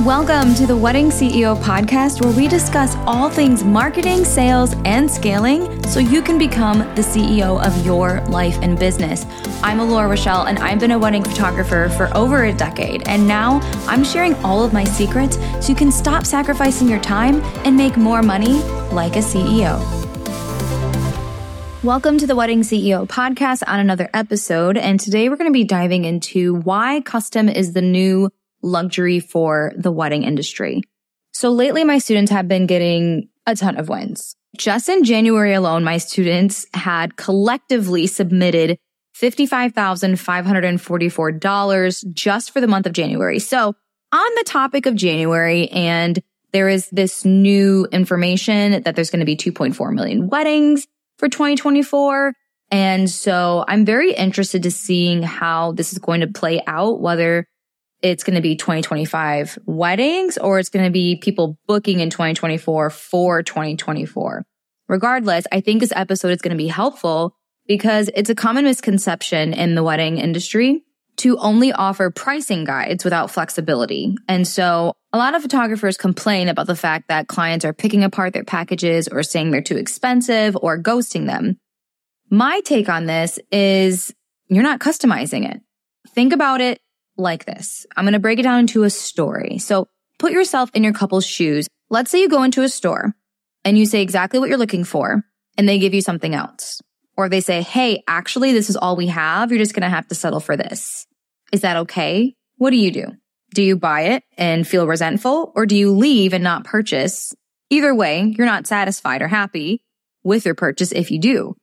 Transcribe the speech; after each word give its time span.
Welcome 0.00 0.56
to 0.56 0.66
the 0.66 0.76
Wedding 0.76 1.10
CEO 1.10 1.56
podcast, 1.56 2.20
where 2.20 2.36
we 2.36 2.48
discuss 2.48 2.96
all 3.06 3.30
things 3.30 3.62
marketing, 3.62 4.24
sales, 4.24 4.74
and 4.84 5.08
scaling 5.08 5.80
so 5.84 6.00
you 6.00 6.20
can 6.20 6.36
become 6.36 6.78
the 6.96 7.00
CEO 7.00 7.64
of 7.64 7.86
your 7.86 8.20
life 8.22 8.58
and 8.60 8.76
business. 8.76 9.24
I'm 9.62 9.78
Alora 9.78 10.08
Rochelle, 10.08 10.46
and 10.46 10.58
I've 10.58 10.80
been 10.80 10.90
a 10.90 10.98
wedding 10.98 11.22
photographer 11.22 11.88
for 11.96 12.14
over 12.16 12.46
a 12.46 12.52
decade. 12.52 13.06
And 13.06 13.28
now 13.28 13.60
I'm 13.86 14.02
sharing 14.02 14.34
all 14.42 14.64
of 14.64 14.72
my 14.72 14.82
secrets 14.82 15.36
so 15.64 15.68
you 15.68 15.76
can 15.76 15.92
stop 15.92 16.26
sacrificing 16.26 16.88
your 16.88 17.00
time 17.00 17.40
and 17.64 17.76
make 17.76 17.96
more 17.96 18.20
money 18.20 18.64
like 18.90 19.14
a 19.14 19.20
CEO. 19.20 19.78
Welcome 21.84 22.18
to 22.18 22.26
the 22.26 22.34
Wedding 22.34 22.62
CEO 22.62 23.06
podcast 23.06 23.62
on 23.68 23.78
another 23.78 24.10
episode. 24.12 24.76
And 24.76 24.98
today 24.98 25.28
we're 25.28 25.36
going 25.36 25.50
to 25.50 25.56
be 25.56 25.62
diving 25.62 26.04
into 26.04 26.56
why 26.56 27.00
custom 27.02 27.48
is 27.48 27.74
the 27.74 27.82
new 27.82 28.32
luxury 28.64 29.20
for 29.20 29.72
the 29.76 29.92
wedding 29.92 30.24
industry. 30.24 30.82
So 31.32 31.50
lately, 31.50 31.84
my 31.84 31.98
students 31.98 32.30
have 32.30 32.48
been 32.48 32.66
getting 32.66 33.28
a 33.46 33.54
ton 33.54 33.76
of 33.76 33.88
wins. 33.88 34.36
Just 34.56 34.88
in 34.88 35.04
January 35.04 35.52
alone, 35.52 35.84
my 35.84 35.98
students 35.98 36.66
had 36.74 37.16
collectively 37.16 38.06
submitted 38.06 38.78
$55,544 39.20 42.12
just 42.12 42.52
for 42.52 42.60
the 42.60 42.66
month 42.66 42.86
of 42.86 42.92
January. 42.92 43.38
So 43.38 43.74
on 44.12 44.34
the 44.36 44.44
topic 44.44 44.86
of 44.86 44.94
January, 44.94 45.68
and 45.68 46.20
there 46.52 46.68
is 46.68 46.88
this 46.90 47.24
new 47.24 47.86
information 47.90 48.82
that 48.82 48.94
there's 48.94 49.10
going 49.10 49.20
to 49.20 49.26
be 49.26 49.36
2.4 49.36 49.92
million 49.92 50.28
weddings 50.28 50.86
for 51.18 51.28
2024. 51.28 52.32
And 52.70 53.10
so 53.10 53.64
I'm 53.66 53.84
very 53.84 54.14
interested 54.14 54.62
to 54.62 54.70
seeing 54.70 55.22
how 55.22 55.72
this 55.72 55.92
is 55.92 55.98
going 55.98 56.20
to 56.20 56.28
play 56.28 56.62
out, 56.66 57.00
whether 57.00 57.46
it's 58.04 58.22
going 58.22 58.36
to 58.36 58.42
be 58.42 58.54
2025 58.54 59.58
weddings 59.64 60.36
or 60.36 60.58
it's 60.58 60.68
going 60.68 60.84
to 60.84 60.90
be 60.90 61.16
people 61.16 61.58
booking 61.66 62.00
in 62.00 62.10
2024 62.10 62.90
for 62.90 63.42
2024. 63.42 64.44
Regardless, 64.88 65.46
I 65.50 65.62
think 65.62 65.80
this 65.80 65.92
episode 65.96 66.28
is 66.28 66.42
going 66.42 66.56
to 66.56 66.62
be 66.62 66.68
helpful 66.68 67.34
because 67.66 68.10
it's 68.14 68.28
a 68.28 68.34
common 68.34 68.64
misconception 68.64 69.54
in 69.54 69.74
the 69.74 69.82
wedding 69.82 70.18
industry 70.18 70.84
to 71.16 71.38
only 71.38 71.72
offer 71.72 72.10
pricing 72.10 72.64
guides 72.64 73.04
without 73.04 73.30
flexibility. 73.30 74.14
And 74.28 74.46
so 74.46 74.92
a 75.14 75.16
lot 75.16 75.34
of 75.34 75.40
photographers 75.40 75.96
complain 75.96 76.48
about 76.48 76.66
the 76.66 76.76
fact 76.76 77.08
that 77.08 77.26
clients 77.26 77.64
are 77.64 77.72
picking 77.72 78.04
apart 78.04 78.34
their 78.34 78.44
packages 78.44 79.08
or 79.08 79.22
saying 79.22 79.50
they're 79.50 79.62
too 79.62 79.78
expensive 79.78 80.58
or 80.60 80.78
ghosting 80.78 81.26
them. 81.26 81.56
My 82.28 82.60
take 82.66 82.90
on 82.90 83.06
this 83.06 83.38
is 83.50 84.12
you're 84.48 84.62
not 84.62 84.80
customizing 84.80 85.50
it. 85.50 85.62
Think 86.10 86.34
about 86.34 86.60
it 86.60 86.80
like 87.16 87.44
this. 87.44 87.86
I'm 87.96 88.04
going 88.04 88.12
to 88.14 88.18
break 88.18 88.38
it 88.38 88.42
down 88.42 88.60
into 88.60 88.82
a 88.82 88.90
story. 88.90 89.58
So 89.58 89.88
put 90.18 90.32
yourself 90.32 90.70
in 90.74 90.84
your 90.84 90.92
couple's 90.92 91.26
shoes. 91.26 91.68
Let's 91.90 92.10
say 92.10 92.20
you 92.20 92.28
go 92.28 92.42
into 92.42 92.62
a 92.62 92.68
store 92.68 93.14
and 93.64 93.78
you 93.78 93.86
say 93.86 94.02
exactly 94.02 94.38
what 94.38 94.48
you're 94.48 94.58
looking 94.58 94.84
for 94.84 95.24
and 95.56 95.68
they 95.68 95.78
give 95.78 95.94
you 95.94 96.00
something 96.00 96.34
else. 96.34 96.80
Or 97.16 97.28
they 97.28 97.40
say, 97.40 97.62
Hey, 97.62 98.02
actually, 98.08 98.52
this 98.52 98.68
is 98.68 98.76
all 98.76 98.96
we 98.96 99.06
have. 99.06 99.50
You're 99.50 99.60
just 99.60 99.74
going 99.74 99.82
to 99.82 99.88
have 99.88 100.08
to 100.08 100.14
settle 100.14 100.40
for 100.40 100.56
this. 100.56 101.06
Is 101.52 101.60
that 101.60 101.76
okay? 101.78 102.34
What 102.56 102.70
do 102.70 102.76
you 102.76 102.90
do? 102.90 103.06
Do 103.54 103.62
you 103.62 103.76
buy 103.76 104.02
it 104.02 104.24
and 104.36 104.66
feel 104.66 104.86
resentful 104.86 105.52
or 105.54 105.66
do 105.66 105.76
you 105.76 105.92
leave 105.92 106.32
and 106.32 106.42
not 106.42 106.64
purchase? 106.64 107.32
Either 107.70 107.94
way, 107.94 108.34
you're 108.36 108.46
not 108.46 108.66
satisfied 108.66 109.22
or 109.22 109.28
happy 109.28 109.84
with 110.24 110.44
your 110.44 110.56
purchase 110.56 110.90
if 110.90 111.10
you 111.10 111.20
do. 111.20 111.54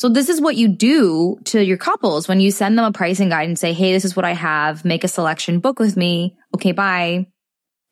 So 0.00 0.08
this 0.08 0.30
is 0.30 0.40
what 0.40 0.56
you 0.56 0.66
do 0.66 1.38
to 1.44 1.62
your 1.62 1.76
couples 1.76 2.26
when 2.26 2.40
you 2.40 2.50
send 2.50 2.78
them 2.78 2.86
a 2.86 2.90
pricing 2.90 3.28
guide 3.28 3.46
and 3.46 3.58
say, 3.58 3.74
Hey, 3.74 3.92
this 3.92 4.06
is 4.06 4.16
what 4.16 4.24
I 4.24 4.32
have. 4.32 4.82
Make 4.82 5.04
a 5.04 5.08
selection, 5.08 5.60
book 5.60 5.78
with 5.78 5.94
me. 5.94 6.38
Okay, 6.54 6.72
bye. 6.72 7.26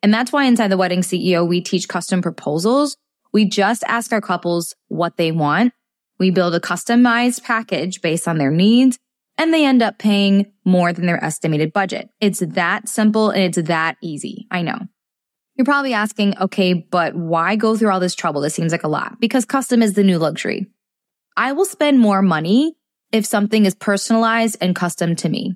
And 0.01 0.11
that's 0.11 0.31
why 0.31 0.45
inside 0.45 0.69
the 0.69 0.77
wedding 0.77 1.01
CEO, 1.01 1.47
we 1.47 1.61
teach 1.61 1.87
custom 1.87 2.23
proposals. 2.23 2.97
We 3.31 3.45
just 3.47 3.83
ask 3.87 4.11
our 4.11 4.21
couples 4.21 4.73
what 4.87 5.17
they 5.17 5.31
want. 5.31 5.71
We 6.17 6.31
build 6.31 6.55
a 6.55 6.59
customized 6.59 7.43
package 7.43 8.01
based 8.01 8.27
on 8.27 8.39
their 8.39 8.49
needs 8.49 8.97
and 9.37 9.53
they 9.53 9.63
end 9.63 9.83
up 9.83 9.99
paying 9.99 10.51
more 10.65 10.91
than 10.91 11.05
their 11.05 11.23
estimated 11.23 11.73
budget. 11.73 12.09
It's 12.19 12.39
that 12.39 12.89
simple 12.89 13.29
and 13.29 13.43
it's 13.43 13.67
that 13.67 13.97
easy. 14.01 14.47
I 14.49 14.63
know. 14.63 14.79
You're 15.57 15.65
probably 15.65 15.93
asking, 15.93 16.39
okay, 16.39 16.73
but 16.73 17.15
why 17.15 17.55
go 17.55 17.77
through 17.77 17.91
all 17.91 17.99
this 17.99 18.15
trouble? 18.15 18.41
This 18.41 18.55
seems 18.55 18.71
like 18.71 18.83
a 18.83 18.87
lot 18.87 19.19
because 19.19 19.45
custom 19.45 19.83
is 19.83 19.93
the 19.93 20.03
new 20.03 20.17
luxury. 20.17 20.65
I 21.39 21.53
will 21.53 21.63
spend 21.63 22.01
more 22.01 22.21
money 22.21 22.75
if 23.13 23.25
something 23.25 23.65
is 23.65 23.73
personalized 23.73 24.57
and 24.59 24.75
custom 24.75 25.15
to 25.15 25.29
me 25.29 25.55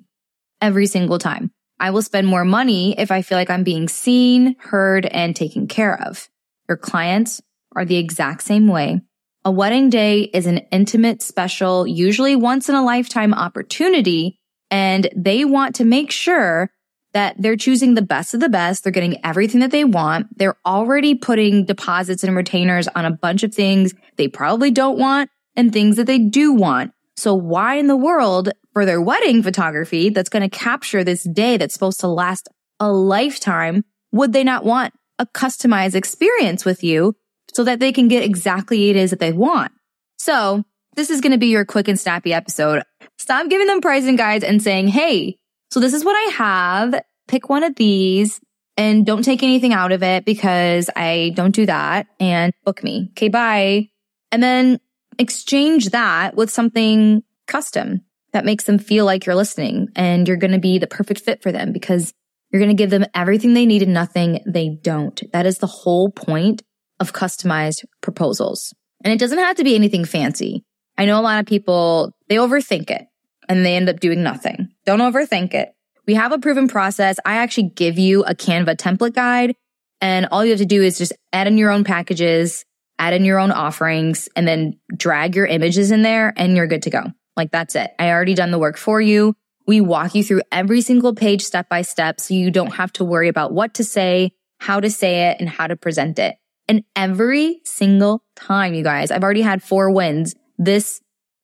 every 0.62 0.86
single 0.86 1.18
time. 1.18 1.50
I 1.78 1.90
will 1.90 2.00
spend 2.00 2.26
more 2.26 2.46
money 2.46 2.98
if 2.98 3.10
I 3.10 3.20
feel 3.20 3.36
like 3.36 3.50
I'm 3.50 3.64
being 3.64 3.88
seen, 3.88 4.56
heard, 4.60 5.04
and 5.04 5.36
taken 5.36 5.66
care 5.66 6.00
of. 6.00 6.30
Your 6.70 6.78
clients 6.78 7.42
are 7.76 7.84
the 7.84 7.98
exact 7.98 8.44
same 8.44 8.66
way. 8.66 9.02
A 9.44 9.50
wedding 9.50 9.90
day 9.90 10.22
is 10.22 10.46
an 10.46 10.62
intimate, 10.72 11.20
special, 11.20 11.86
usually 11.86 12.34
once 12.34 12.70
in 12.70 12.74
a 12.74 12.82
lifetime 12.82 13.34
opportunity, 13.34 14.40
and 14.70 15.10
they 15.14 15.44
want 15.44 15.74
to 15.74 15.84
make 15.84 16.10
sure 16.10 16.70
that 17.12 17.36
they're 17.38 17.56
choosing 17.56 17.92
the 17.92 18.00
best 18.00 18.32
of 18.32 18.40
the 18.40 18.48
best. 18.48 18.84
They're 18.84 18.90
getting 18.90 19.22
everything 19.22 19.60
that 19.60 19.70
they 19.70 19.84
want. 19.84 20.38
They're 20.38 20.56
already 20.64 21.14
putting 21.14 21.66
deposits 21.66 22.24
and 22.24 22.34
retainers 22.34 22.88
on 22.88 23.04
a 23.04 23.10
bunch 23.10 23.42
of 23.42 23.54
things 23.54 23.92
they 24.16 24.28
probably 24.28 24.70
don't 24.70 24.98
want 24.98 25.28
and 25.56 25.72
things 25.72 25.96
that 25.96 26.06
they 26.06 26.18
do 26.18 26.52
want. 26.52 26.92
So 27.16 27.34
why 27.34 27.76
in 27.76 27.86
the 27.86 27.96
world 27.96 28.50
for 28.72 28.84
their 28.84 29.00
wedding 29.00 29.42
photography 29.42 30.10
that's 30.10 30.28
going 30.28 30.48
to 30.48 30.48
capture 30.48 31.04
this 31.04 31.22
day 31.22 31.56
that's 31.56 31.74
supposed 31.74 32.00
to 32.00 32.08
last 32.08 32.48
a 32.80 32.90
lifetime 32.90 33.84
would 34.12 34.32
they 34.32 34.44
not 34.44 34.64
want 34.64 34.94
a 35.18 35.26
customized 35.26 35.94
experience 35.94 36.64
with 36.64 36.82
you 36.82 37.14
so 37.52 37.64
that 37.64 37.78
they 37.78 37.92
can 37.92 38.08
get 38.08 38.24
exactly 38.24 38.90
it 38.90 38.96
is 38.96 39.10
that 39.10 39.20
they 39.20 39.32
want? 39.32 39.72
So 40.18 40.64
this 40.96 41.10
is 41.10 41.20
going 41.20 41.32
to 41.32 41.38
be 41.38 41.48
your 41.48 41.64
quick 41.64 41.88
and 41.88 41.98
snappy 41.98 42.32
episode. 42.32 42.82
Stop 43.18 43.48
giving 43.48 43.66
them 43.66 43.80
pricing 43.80 44.16
guides 44.16 44.44
and 44.44 44.62
saying, 44.62 44.88
Hey, 44.88 45.38
so 45.70 45.80
this 45.80 45.92
is 45.92 46.04
what 46.04 46.14
I 46.14 46.32
have. 46.34 47.02
Pick 47.26 47.48
one 47.48 47.64
of 47.64 47.76
these 47.76 48.40
and 48.76 49.06
don't 49.06 49.22
take 49.22 49.42
anything 49.42 49.72
out 49.72 49.92
of 49.92 50.02
it 50.02 50.24
because 50.24 50.90
I 50.94 51.32
don't 51.34 51.54
do 51.54 51.66
that 51.66 52.06
and 52.18 52.52
book 52.64 52.82
me. 52.82 53.08
Okay. 53.12 53.28
Bye. 53.28 53.88
And 54.30 54.42
then 54.42 54.80
exchange 55.18 55.90
that 55.90 56.34
with 56.36 56.50
something 56.50 57.22
custom 57.46 58.02
that 58.32 58.44
makes 58.44 58.64
them 58.64 58.78
feel 58.78 59.04
like 59.04 59.26
you're 59.26 59.34
listening 59.34 59.88
and 59.94 60.26
you're 60.26 60.36
going 60.36 60.52
to 60.52 60.58
be 60.58 60.78
the 60.78 60.86
perfect 60.86 61.20
fit 61.20 61.42
for 61.42 61.52
them 61.52 61.72
because 61.72 62.12
you're 62.50 62.60
going 62.60 62.76
to 62.76 62.80
give 62.80 62.90
them 62.90 63.06
everything 63.14 63.54
they 63.54 63.66
need 63.66 63.82
and 63.82 63.94
nothing 63.94 64.40
they 64.46 64.68
don't. 64.68 65.22
That 65.32 65.46
is 65.46 65.58
the 65.58 65.66
whole 65.66 66.10
point 66.10 66.62
of 67.00 67.12
customized 67.12 67.84
proposals. 68.00 68.74
And 69.02 69.12
it 69.12 69.18
doesn't 69.18 69.38
have 69.38 69.56
to 69.56 69.64
be 69.64 69.74
anything 69.74 70.04
fancy. 70.04 70.64
I 70.96 71.04
know 71.04 71.18
a 71.18 71.22
lot 71.22 71.40
of 71.40 71.46
people, 71.46 72.12
they 72.28 72.36
overthink 72.36 72.90
it 72.90 73.06
and 73.48 73.64
they 73.64 73.76
end 73.76 73.88
up 73.88 74.00
doing 74.00 74.22
nothing. 74.22 74.68
Don't 74.86 75.00
overthink 75.00 75.54
it. 75.54 75.70
We 76.06 76.14
have 76.14 76.32
a 76.32 76.38
proven 76.38 76.68
process. 76.68 77.18
I 77.24 77.36
actually 77.36 77.70
give 77.70 77.98
you 77.98 78.24
a 78.24 78.34
Canva 78.34 78.76
template 78.76 79.14
guide 79.14 79.54
and 80.00 80.26
all 80.30 80.44
you 80.44 80.50
have 80.50 80.60
to 80.60 80.66
do 80.66 80.82
is 80.82 80.98
just 80.98 81.12
add 81.32 81.46
in 81.46 81.58
your 81.58 81.70
own 81.70 81.84
packages 81.84 82.64
add 82.98 83.14
in 83.14 83.24
your 83.24 83.38
own 83.38 83.50
offerings, 83.50 84.28
and 84.36 84.46
then 84.46 84.78
drag 84.96 85.34
your 85.34 85.46
images 85.46 85.90
in 85.90 86.02
there 86.02 86.32
and 86.36 86.56
you're 86.56 86.66
good 86.66 86.82
to 86.82 86.90
go. 86.90 87.04
Like 87.36 87.50
that's 87.50 87.74
it. 87.74 87.92
I 87.98 88.10
already 88.10 88.34
done 88.34 88.50
the 88.50 88.58
work 88.58 88.76
for 88.76 89.00
you. 89.00 89.34
We 89.66 89.80
walk 89.80 90.14
you 90.14 90.22
through 90.22 90.42
every 90.52 90.80
single 90.82 91.14
page 91.14 91.42
step 91.42 91.68
by 91.68 91.82
step 91.82 92.20
so 92.20 92.34
you 92.34 92.50
don't 92.50 92.74
have 92.74 92.92
to 92.94 93.04
worry 93.04 93.28
about 93.28 93.52
what 93.52 93.74
to 93.74 93.84
say, 93.84 94.32
how 94.60 94.80
to 94.80 94.90
say 94.90 95.30
it, 95.30 95.38
and 95.40 95.48
how 95.48 95.66
to 95.66 95.76
present 95.76 96.18
it. 96.18 96.36
And 96.68 96.84
every 96.94 97.60
single 97.64 98.24
time, 98.36 98.74
you 98.74 98.82
guys, 98.82 99.10
I've 99.10 99.22
already 99.22 99.42
had 99.42 99.62
four 99.62 99.90
wins 99.90 100.34
this 100.58 101.00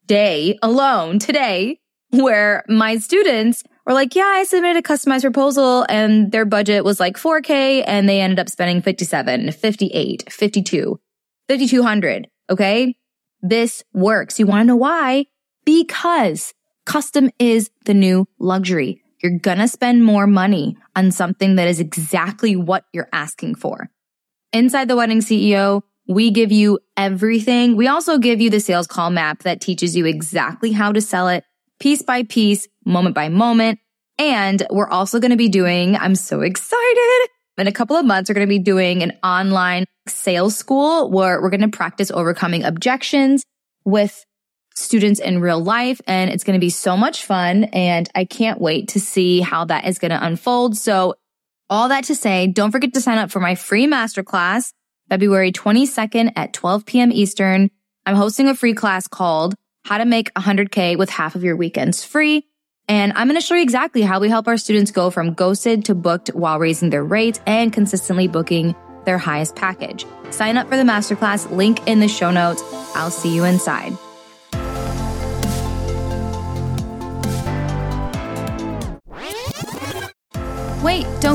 day 0.06 0.58
alone 0.62 1.18
today 1.18 1.78
where 2.10 2.64
my 2.68 2.98
students 2.98 3.62
were 3.86 3.92
like, 3.92 4.14
yeah, 4.14 4.24
I 4.24 4.44
submitted 4.44 4.78
a 4.78 4.82
customized 4.82 5.22
proposal 5.22 5.86
and 5.88 6.32
their 6.32 6.44
budget 6.44 6.84
was 6.84 7.00
like 7.00 7.16
4K 7.16 7.84
and 7.86 8.08
they 8.08 8.20
ended 8.20 8.38
up 8.38 8.48
spending 8.48 8.82
57, 8.82 9.52
58, 9.52 10.24
52. 10.30 11.00
5200. 11.50 12.28
Okay. 12.48 12.94
This 13.42 13.82
works. 13.92 14.38
You 14.38 14.46
want 14.46 14.60
to 14.60 14.66
know 14.66 14.76
why? 14.76 15.26
Because 15.64 16.54
custom 16.86 17.28
is 17.40 17.72
the 17.86 17.94
new 17.94 18.28
luxury. 18.38 19.02
You're 19.20 19.36
going 19.36 19.58
to 19.58 19.66
spend 19.66 20.04
more 20.04 20.28
money 20.28 20.76
on 20.94 21.10
something 21.10 21.56
that 21.56 21.66
is 21.66 21.80
exactly 21.80 22.54
what 22.54 22.84
you're 22.92 23.08
asking 23.12 23.56
for. 23.56 23.90
Inside 24.52 24.86
the 24.86 24.94
wedding 24.94 25.18
CEO, 25.18 25.82
we 26.06 26.30
give 26.30 26.52
you 26.52 26.78
everything. 26.96 27.74
We 27.74 27.88
also 27.88 28.18
give 28.18 28.40
you 28.40 28.48
the 28.50 28.60
sales 28.60 28.86
call 28.86 29.10
map 29.10 29.42
that 29.42 29.60
teaches 29.60 29.96
you 29.96 30.06
exactly 30.06 30.70
how 30.70 30.92
to 30.92 31.00
sell 31.00 31.26
it 31.26 31.42
piece 31.80 32.02
by 32.02 32.22
piece, 32.22 32.68
moment 32.84 33.16
by 33.16 33.28
moment. 33.28 33.80
And 34.18 34.64
we're 34.70 34.88
also 34.88 35.18
going 35.18 35.32
to 35.32 35.36
be 35.36 35.48
doing, 35.48 35.96
I'm 35.96 36.14
so 36.14 36.42
excited 36.42 37.28
in 37.60 37.66
a 37.66 37.72
couple 37.72 37.96
of 37.96 38.06
months, 38.06 38.30
we're 38.30 38.34
going 38.34 38.46
to 38.46 38.48
be 38.48 38.58
doing 38.58 39.02
an 39.02 39.12
online 39.22 39.84
sales 40.10 40.56
school 40.56 41.10
where 41.10 41.40
we're 41.40 41.50
going 41.50 41.60
to 41.60 41.68
practice 41.68 42.10
overcoming 42.10 42.64
objections 42.64 43.44
with 43.84 44.24
students 44.74 45.20
in 45.20 45.40
real 45.40 45.62
life. 45.62 46.00
And 46.06 46.30
it's 46.30 46.44
going 46.44 46.58
to 46.58 46.60
be 46.60 46.70
so 46.70 46.96
much 46.96 47.24
fun. 47.24 47.64
And 47.64 48.08
I 48.14 48.24
can't 48.24 48.60
wait 48.60 48.88
to 48.88 49.00
see 49.00 49.40
how 49.40 49.64
that 49.66 49.86
is 49.86 49.98
going 49.98 50.10
to 50.12 50.24
unfold. 50.24 50.76
So 50.76 51.14
All 51.70 51.88
that 51.90 52.04
to 52.04 52.16
say, 52.16 52.48
don't 52.48 52.72
forget 52.72 52.92
to 52.94 53.00
sign 53.00 53.18
up 53.18 53.30
for 53.30 53.38
my 53.38 53.54
free 53.54 53.86
masterclass 53.86 54.72
February 55.08 55.52
22nd 55.52 56.32
at 56.34 56.52
12 56.52 56.84
p.m. 56.84 57.12
Eastern. 57.12 57.70
I'm 58.04 58.16
hosting 58.16 58.48
a 58.48 58.56
free 58.56 58.74
class 58.74 59.06
called 59.06 59.54
How 59.84 59.98
to 59.98 60.04
Make 60.04 60.34
100K 60.34 60.98
with 60.98 61.10
Half 61.10 61.36
of 61.36 61.44
Your 61.44 61.54
Weekends 61.54 62.04
Free. 62.04 62.44
And 62.88 63.12
I'm 63.12 63.28
going 63.28 63.40
to 63.40 63.46
show 63.46 63.54
you 63.54 63.62
exactly 63.62 64.02
how 64.02 64.18
we 64.18 64.28
help 64.28 64.48
our 64.48 64.56
students 64.56 64.90
go 64.90 65.10
from 65.10 65.34
ghosted 65.34 65.84
to 65.84 65.94
booked 65.94 66.30
while 66.30 66.58
raising 66.58 66.90
their 66.90 67.04
rates 67.04 67.40
and 67.46 67.72
consistently 67.72 68.26
booking 68.26 68.74
their 69.04 69.18
highest 69.18 69.56
package. 69.56 70.06
Sign 70.30 70.56
up 70.56 70.68
for 70.68 70.76
the 70.76 70.82
masterclass, 70.82 71.50
link 71.50 71.86
in 71.86 72.00
the 72.00 72.08
show 72.08 72.30
notes. 72.30 72.62
I'll 72.94 73.10
see 73.10 73.34
you 73.34 73.44
inside. 73.44 73.96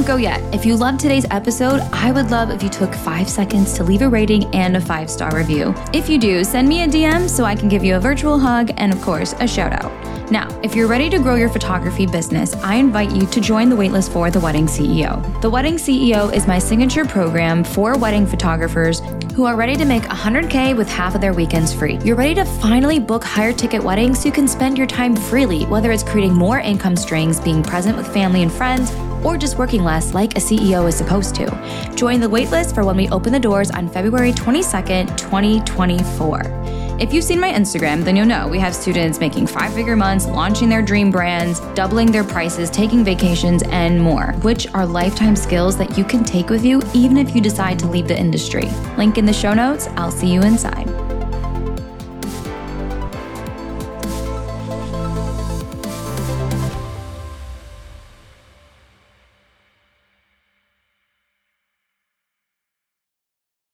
Don't 0.06 0.18
go 0.18 0.22
yet. 0.22 0.42
If 0.54 0.66
you 0.66 0.76
loved 0.76 1.00
today's 1.00 1.26
episode, 1.32 1.82
I 1.92 2.12
would 2.12 2.30
love 2.30 2.50
if 2.50 2.62
you 2.62 2.70
took 2.70 2.94
five 2.94 3.28
seconds 3.28 3.74
to 3.74 3.84
leave 3.84 4.02
a 4.02 4.10
rating 4.10 4.44
and 4.54 4.78
a 4.78 4.82
five 4.82 5.10
star 5.10 5.36
review. 5.36 5.74
If 5.94 6.10
you 6.10 6.18
do, 6.18 6.44
send 6.44 6.68
me 6.68 6.84
a 6.84 6.88
DM 6.88 7.30
so 7.30 7.44
I 7.44 7.56
can 7.56 7.70
give 7.70 7.84
you 7.84 7.96
a 7.96 8.00
virtual 8.00 8.38
hug 8.38 8.72
and, 8.78 8.94
of 8.94 9.02
course, 9.02 9.34
a 9.40 9.48
shout 9.48 9.74
out. 9.74 9.92
Now, 10.32 10.48
if 10.64 10.76
you're 10.76 10.88
ready 10.88 11.10
to 11.10 11.20
grow 11.20 11.36
your 11.36 11.50
photography 11.50 12.06
business, 12.06 12.54
I 12.56 12.76
invite 12.76 13.12
you 13.12 13.26
to 13.28 13.42
join 13.42 13.70
the 13.70 13.76
waitlist 13.76 14.12
for 14.12 14.32
The 14.32 14.40
Wedding 14.40 14.66
CEO. 14.66 15.42
The 15.42 15.50
Wedding 15.50 15.76
CEO 15.76 16.34
is 16.34 16.48
my 16.48 16.60
signature 16.60 17.06
program 17.06 17.64
for 17.64 17.98
wedding 17.98 18.26
photographers 18.26 19.02
who 19.36 19.46
are 19.46 19.56
ready 19.56 19.76
to 19.76 19.86
make 19.86 20.04
100K 20.04 20.76
with 20.76 20.88
half 20.88 21.14
of 21.14 21.22
their 21.22 21.34
weekends 21.34 21.74
free. 21.74 22.00
You're 22.04 22.16
ready 22.16 22.34
to 22.36 22.46
finally 22.46 23.00
book 23.00 23.24
higher 23.24 23.54
ticket 23.54 23.84
weddings 23.84 24.20
so 24.20 24.26
you 24.26 24.32
can 24.32 24.48
spend 24.48 24.78
your 24.78 24.88
time 24.88 25.16
freely, 25.16 25.66
whether 25.66 25.92
it's 25.92 26.04
creating 26.04 26.34
more 26.34 26.60
income 26.60 26.96
streams, 26.96 27.40
being 27.40 27.62
present 27.62 27.98
with 27.98 28.12
family 28.12 28.42
and 28.42 28.52
friends, 28.52 28.92
or 29.26 29.38
just 29.38 29.58
working 29.58 29.84
less 29.84 30.14
like 30.14 30.38
a 30.38 30.40
CEO 30.40 30.88
is 30.88 30.96
supposed 30.96 31.36
to. 31.36 31.46
Join 31.96 32.20
the 32.20 32.28
waitlist 32.28 32.74
for 32.74 32.86
when 32.86 32.96
we 32.96 33.10
open 33.10 33.34
the 33.34 33.40
doors 33.40 33.72
on 33.72 33.90
February 33.90 34.32
22nd, 34.32 35.18
2024. 35.18 36.86
If 36.98 37.14
you've 37.14 37.26
seen 37.26 37.42
my 37.42 37.52
Instagram, 37.52 38.06
then 38.06 38.16
you'll 38.16 38.26
know 38.26 38.48
we 38.48 38.60
have 38.60 38.74
students 38.74 39.20
making 39.20 39.48
five 39.48 39.74
figure 39.74 39.98
months, 39.98 40.28
launching 40.28 40.70
their 40.70 40.82
dream 40.82 41.12
brands, 41.12 41.60
doubling 41.74 42.10
their 42.10 42.24
prices, 42.24 42.70
taking 42.70 43.04
vacations, 43.04 43.64
and 43.64 44.02
more, 44.02 44.32
which 44.44 44.74
are 44.74 44.86
lifetime 44.86 45.36
skills 45.36 45.78
that 45.78 45.98
you 45.98 46.06
can 46.06 46.24
take 46.24 46.50
with 46.50 46.64
you 46.64 46.82
even 46.94 47.18
if 47.18 47.36
you 47.36 47.42
decide 47.42 47.78
to 47.80 47.88
leave 47.88 48.08
the 48.08 48.18
industry. 48.18 48.70
Link 48.98 49.18
in 49.18 49.26
the 49.26 49.34
show 49.34 49.54
notes. 49.54 49.88
I'll 49.98 50.12
see 50.12 50.32
you 50.32 50.42
inside. 50.44 50.95